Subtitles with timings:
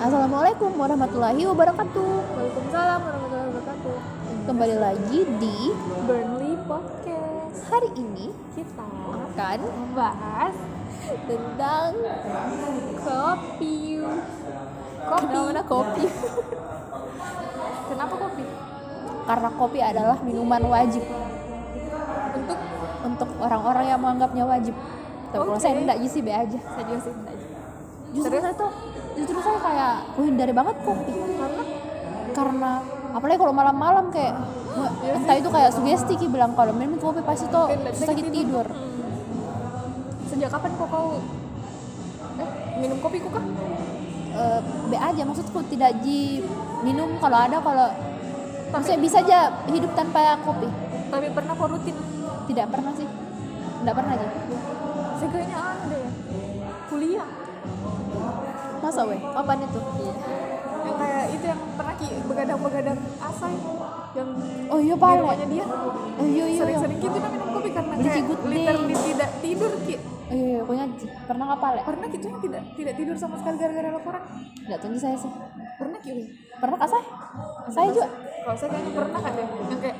[0.00, 2.08] Assalamualaikum warahmatullahi wabarakatuh.
[2.32, 3.96] Waalaikumsalam warahmatullahi wabarakatuh.
[4.48, 5.76] Kembali lagi di
[6.08, 7.68] Burnley Podcast.
[7.68, 10.56] Hari ini kita akan membahas
[11.28, 12.00] tentang
[13.04, 14.00] kopi.
[15.04, 15.20] Kopi.
[15.28, 16.04] Fenomena kopi.
[17.92, 18.44] kenapa kopi?
[19.28, 21.04] Karena kopi adalah minuman wajib
[23.46, 24.74] orang-orang yang menganggapnya wajib.
[25.30, 25.62] Tapi kalau Oke.
[25.62, 26.58] saya enggak sih be aja.
[26.58, 27.46] saya juga sih enggak aja.
[28.14, 28.70] Justru saya tuh
[29.16, 31.62] justru saya kayak menghindari banget kopi karena
[32.36, 32.70] karena
[33.16, 34.34] apalagi kalau malam-malam kayak
[35.16, 38.66] entah itu kayak sugesti ki bilang kalau minum kopi pasti tuh sakit tidur.
[38.66, 38.94] Hmm.
[40.26, 41.22] sejak kapan kok kau
[42.42, 42.50] eh
[42.82, 43.46] minum kopi kok kah
[44.36, 44.60] Eh,
[44.92, 46.44] be aja maksudku tidak di
[46.84, 47.88] minum kalau ada kalau
[48.68, 50.68] maksudnya bisa aja hidup tanpa kopi
[51.08, 51.96] tapi pernah kau rutin
[52.44, 53.08] tidak pernah sih
[53.80, 54.26] tidak pernah aja.
[55.16, 56.04] Saya kayaknya anu deh.
[56.86, 57.28] Kuliah.
[58.80, 59.20] Masa weh?
[59.20, 59.80] Kapan itu?
[60.86, 63.56] Yang kayak itu yang pernah ki begadang-begadang asai.
[64.16, 64.28] Yang
[64.70, 65.64] oh iya di pale rumahnya dia.
[65.66, 66.60] Oh iya iya iya.
[66.62, 69.96] Sering-sering gitu minum kopi karena Beli kayak literally tidak tidur ki.
[70.26, 70.86] Oh iya iya, pokoknya
[71.30, 74.22] pernah nggak pale pernah gitu yang tidak tidak tidur sama sekali gara-gara laporan.
[74.62, 75.32] Tidak tahu saya sih.
[75.76, 76.10] Pernah ki?
[76.56, 77.04] Pernah kak saya
[77.66, 78.08] saya juga
[78.46, 79.98] kalau saya kayaknya pernah kan deh yang kayak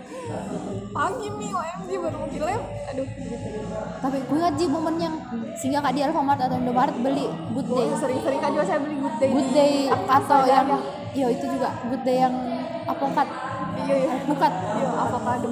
[0.95, 2.63] pagi nih OMG baru mau lab
[2.95, 3.07] aduh.
[3.11, 3.37] Gitu
[3.99, 5.15] tapi gue ingat ji momen yang
[5.59, 7.27] singgah kak di Alfamart atau Indomaret beli
[7.59, 7.75] good day.
[7.91, 10.69] Boleh, sering-sering kan juga saya beli good day good day atau yang
[11.11, 12.35] iya itu juga good day yang
[12.87, 13.27] apokat
[13.83, 14.13] iya iya.
[14.31, 15.51] Bukat iya avocado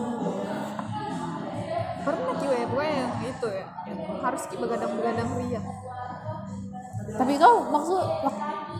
[2.04, 3.66] pernah ki Wi, gue yang itu ya.
[3.88, 5.62] Yang harus begadang-begadang ria
[7.04, 8.04] tapi kau maksud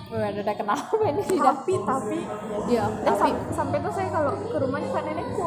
[0.07, 1.23] ada ada kenapa ini?
[1.23, 2.19] Tidak tapi tapi
[2.67, 3.19] iya Eh, tapi.
[3.21, 5.47] sam- sampai tuh saya kalau ke rumahnya kan nenekku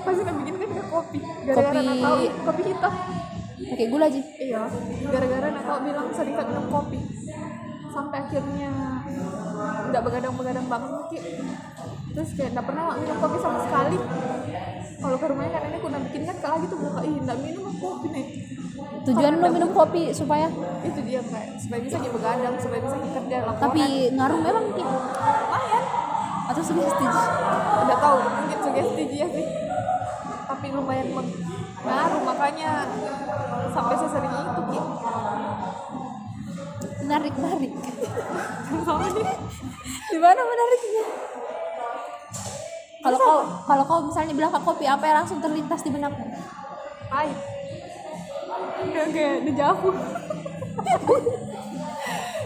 [0.00, 2.92] pasti kan bikin kan kopi gara-gara Kopi- tahu kopi hitam.
[3.60, 4.62] Pakai gula ji iya
[5.04, 6.98] gara-gara nak tahu bilang sering kan minum kopi.
[7.88, 8.70] Sampai akhirnya
[9.88, 10.92] nggak begadang-begadang banget
[12.10, 13.98] terus kayak nggak pernah minum kopi sama sekali
[14.98, 18.06] kalau ke rumahnya kan nenekku nak bikin kan kalau gitu buka ih nggak minum kopi
[18.10, 18.26] nih.
[19.06, 20.50] Tujuan lo minum kopi supaya?
[20.82, 23.62] Itu dia kayak supaya bisa jadi begadang supaya bisa kerja laporan.
[23.62, 23.82] Tapi
[24.18, 24.82] ngaruh memang Ki.
[24.82, 25.84] lumayan.
[26.50, 27.06] Atau sugesti?
[27.86, 28.18] Udah tahu.
[28.26, 29.46] Mungkin sugesti dia sih.
[30.50, 32.70] Tapi lumayan mengaruh makanya
[33.70, 34.80] sampai saya sering itu ki.
[37.06, 37.72] Menarik menarik.
[40.08, 41.04] Di mana menariknya
[42.98, 46.26] kalau kau kalau kau misalnya bilang ke kopi apa yang langsung terlintas di benakmu?
[47.08, 47.38] Pahit
[48.78, 49.90] kayak kayak dejavu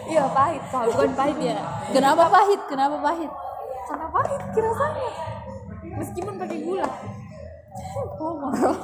[0.08, 0.62] iya pahit.
[0.68, 1.56] Kalau bukan pahit ya.
[1.92, 2.60] Kenapa pahit?
[2.68, 3.30] Kenapa pahit?
[3.88, 5.10] Karena pahit kira saya
[5.96, 6.88] meskipun pakai gula.
[8.20, 8.78] Oh ngorok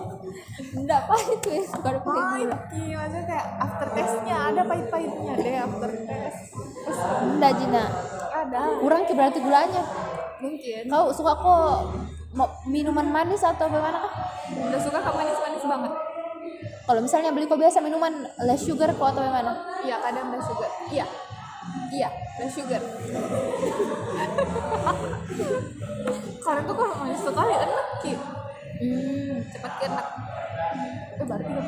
[0.69, 2.83] enggak pahit wes kalau pakai pahit gula ki.
[2.97, 6.43] Maksudnya kayak after taste-nya ada pahit-pahitnya deh after taste.
[7.25, 7.85] Enggak Jina.
[8.29, 8.61] Ada.
[8.81, 9.83] Kurang berarti gulanya
[10.39, 11.77] mungkin kau suka kok
[12.69, 14.13] minuman manis atau bagaimana kah
[14.49, 15.93] udah suka ke manis-manis banget
[16.89, 20.71] kalau misalnya beli kok biasa minuman less sugar kok atau bagaimana Iya kadang ada sugar.
[20.91, 21.07] Iya.
[21.93, 22.81] Iya, ada sugar.
[26.45, 28.13] Karena tuh kalau manis sekali enak ki,
[28.81, 30.07] hmm cepat enak.
[31.19, 31.67] Eh berarti kan.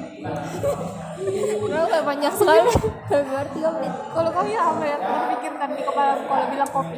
[1.60, 2.60] Kenapa kayak panjang sekali
[3.28, 6.96] berarti tiga menit Kalau kau ya apa yang terpikirkan di kepala kalau bilang kopi?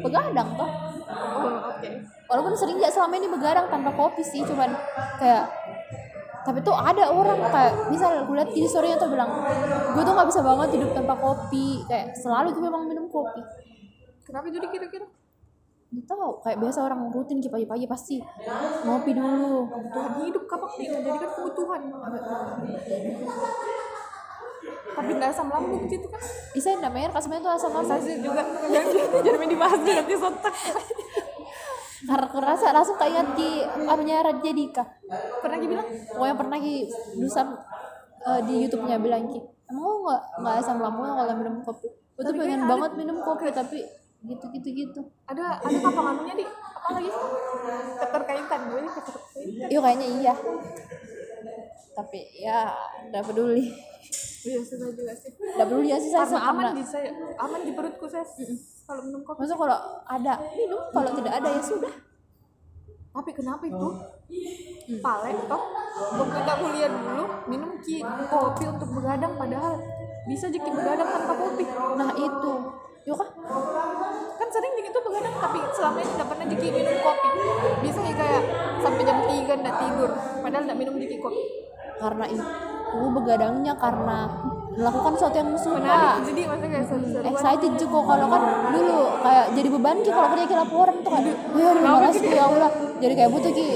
[0.00, 0.70] Begadang toh
[1.12, 1.88] Oh oke.
[2.30, 4.72] walaupun sering nggak selama ini begadang tanpa kopi sih cuman
[5.20, 5.44] kayak
[6.42, 9.28] tapi tuh ada orang kayak misal gue liat di story tuh bilang
[9.92, 13.44] gue tuh nggak bisa banget hidup tanpa kopi kayak selalu gue memang minum kopi
[14.22, 15.06] Kenapa jadi kira-kira?
[15.92, 18.16] Gak tahu kayak biasa orang rutin ki pagi-pagi pasti
[18.86, 21.80] ngopi dulu Kebutuhan hidup kapak nih, jadikan kebutuhan.
[25.10, 26.20] Nggak asam lambung gitu kan?
[26.52, 27.98] bisa enggak mer kasih tuh asam lambung.
[27.98, 28.42] Saya juga.
[29.24, 30.54] Jangan dibahas di nanti sotak.
[32.02, 33.50] karena kerasa langsung keinget ki
[33.86, 34.84] anunya Radja Dika.
[35.38, 35.86] Pernah dibilang?
[36.10, 36.74] pokoknya pernah ki
[37.18, 37.54] Dusam
[38.26, 39.38] eh, di YouTube-nya bilang ki
[39.70, 41.88] emang nggak nggak asam lambung kalau minum kopi?
[41.88, 43.80] Gue tuh pengen kayak banget minum kopi tapi
[44.22, 46.44] gitu gitu gitu ada ada apa anunya di.
[46.46, 47.10] Apa lagi?
[48.02, 48.60] Keterkaitan.
[48.66, 49.68] Gue ini keterkaitan.
[49.70, 50.34] Iya kayaknya iya.
[51.92, 52.58] Tapi ya
[53.10, 53.91] udah peduli
[54.42, 55.30] iya sudah juga sih.
[55.38, 58.26] Udah peduli ya sih saya aman di saya aman di perutku saya
[58.82, 60.80] kalau minum kopi maksudnya kalau ada minum.
[60.90, 61.94] Kalau tidak ada ya sudah.
[63.12, 63.88] Tapi kenapa itu?
[64.98, 65.62] Paling toh.
[66.16, 69.32] Waktu kita kuliah dulu minum ki kopi untuk begadang.
[69.38, 69.78] Padahal
[70.26, 71.64] bisa jadi begadang tanpa kopi.
[71.96, 72.52] Nah itu.
[73.02, 73.30] Yuk kah
[74.38, 77.28] kan sering gitu begadang tapi selama ini tidak pernah jadi minum kopi.
[77.82, 78.42] Bisa ya kayak
[78.82, 80.10] sampai jam 3 nggak tidur.
[80.42, 81.42] Padahal nggak minum jadi kopi.
[82.02, 82.44] Karena itu
[82.92, 84.18] begadangnya karena
[84.72, 88.42] melakukan sesuatu yang suka menarik jadi maksudnya kayak excited juga kalau kan
[88.72, 92.44] dulu kayak jadi beban ki kalau kerja ki laporan tuh kayak ya malas ki ya
[92.48, 93.68] Allah jadi kayak butuh ki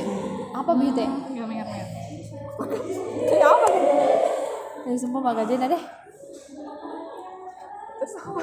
[0.57, 1.11] apa gitu ya?
[1.37, 1.69] Ingat.
[3.29, 3.95] kayak apa gitu
[4.87, 5.83] ya sumpah gak gajian deh.
[7.97, 8.41] Terus apa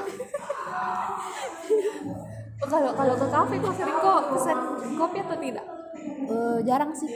[2.63, 4.57] kalau kalau ke kafe kok sering kok pesan
[4.95, 5.65] kopi atau tidak
[6.65, 7.09] jarang sih.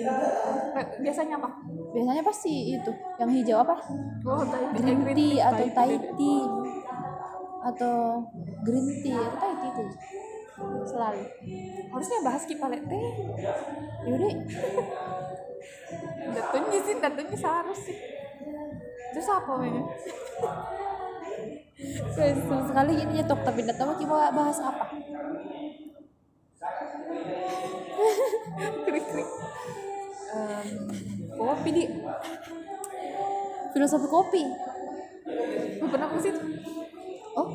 [0.76, 1.50] Kayak biasanya apa?
[1.96, 3.76] Biasanya pasti itu yang hijau apa?
[4.28, 4.44] Oh
[4.76, 6.40] green eh, tea atau Thai tea.
[7.68, 7.96] atau
[8.64, 9.18] green tea.
[9.18, 9.84] Atau Thai tea itu
[10.88, 11.24] selalu.
[11.92, 13.04] Harusnya bahas kipalet teh.
[14.06, 14.34] Yaudah.
[16.28, 17.98] Datunya sih datunya seharus sih
[19.18, 19.54] terus apa
[22.18, 24.86] Guys, sama sekali ini nyetok tapi nggak tahu kita bahas apa
[31.68, 31.84] kopi di
[33.76, 34.44] filosofi kopi.
[35.84, 36.40] Lu pernah ke situ?
[37.36, 37.52] Oh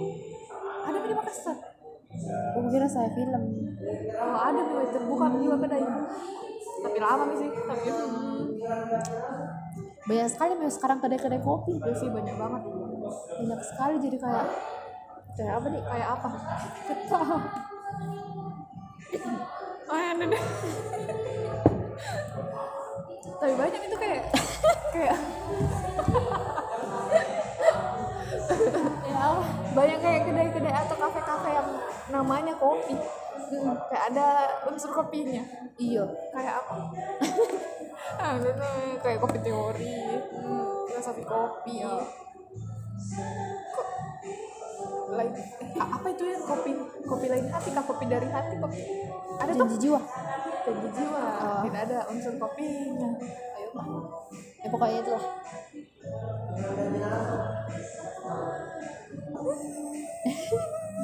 [0.85, 1.57] ada di Makassar?
[2.53, 3.43] Aku kira saya film.
[4.21, 5.85] Oh ada nih terbuka juga kedai
[6.83, 7.89] tapi lama nih sih tapi
[10.03, 12.63] banyak sekali memang sekarang kedai-kedai kopi udah sih banyak banget.
[13.41, 14.47] Banyak sekali jadi kayak
[15.41, 15.83] kayak apa nih?
[15.89, 16.29] Kayak apa?
[16.85, 17.39] Ketawa
[19.93, 20.27] oh ya deh
[23.53, 24.25] tapi banyak itu kayak
[24.97, 25.13] kayak
[29.05, 29.29] ya
[29.77, 31.69] banyak kayak kedai-kedai atau kafe-kafe yang
[32.09, 32.97] namanya kopi.
[32.97, 35.45] Hmm, kayak ada unsur kopinya.
[35.77, 36.01] Iya.
[36.33, 36.97] Kayak apa?
[38.41, 40.01] Itu tuh kayak kopi teori
[40.33, 41.85] hmm, filosofi kopi.
[41.85, 42.09] Kok
[45.13, 45.33] lain.
[45.77, 46.39] Apa itu ya?
[46.43, 46.71] Kopi
[47.05, 47.85] kopi lain hati kah?
[47.85, 48.83] Kopi dari hati kopi
[49.43, 49.79] ada tuh?
[49.79, 50.01] jiwa.
[50.63, 51.21] Janji jiwa.
[51.43, 51.61] Oh.
[51.67, 53.11] tidak ada unsur kopinya.
[53.59, 53.87] Ayo pak.
[54.63, 55.27] Ya pokoknya itulah.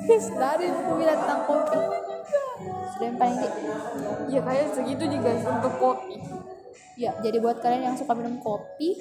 [0.09, 1.81] Dari aku bilang tentang kopi.
[2.95, 3.49] Sudah yang paling di
[4.35, 6.17] ya kayak segitu juga untuk kopi.
[6.99, 8.99] Ya jadi buat kalian yang suka minum kopi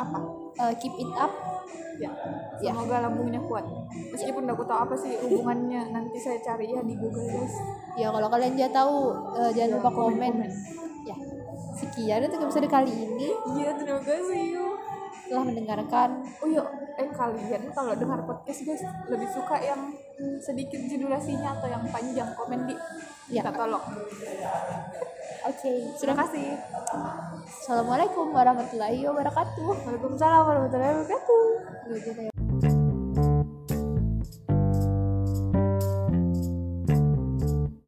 [0.00, 0.18] apa?
[0.60, 1.32] eh, keep it up
[2.00, 2.10] ya.
[2.64, 2.72] Ya.
[2.72, 3.64] semoga lambungnya kuat.
[4.16, 7.54] Meskipun aku tahu apa sih hubungannya nanti saya cari ya di Google guys
[8.00, 8.96] ya kalau kalian jangan tahu
[9.36, 10.50] eh, jangan Ya, lupa komen, komen-komen.
[11.04, 11.16] ya.
[11.76, 13.28] Sekian untuk episode kali ini.
[13.60, 14.76] Iya terima kasih yuk
[15.30, 16.10] telah mendengarkan.
[16.42, 16.64] Oh iya,
[16.98, 19.94] eh kalian kalau dengar podcast guys lebih suka yang
[20.42, 22.74] sedikit durasinya atau yang panjang komen di.
[23.30, 23.46] Ya.
[23.46, 23.84] kita tolong.
[25.48, 26.46] Oke Terima kasih.
[27.46, 32.39] assalamualaikum warahmatullahi wabarakatuh Waalaikumsalam warahmatullahi wabarakatuh.